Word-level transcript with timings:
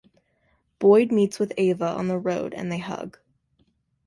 Boyd 0.79 1.11
meets 1.11 1.37
with 1.37 1.53
Ava 1.59 1.85
on 1.85 2.07
the 2.07 2.17
road 2.17 2.55
and 2.55 2.71
they 2.71 2.79
hug. 2.79 3.19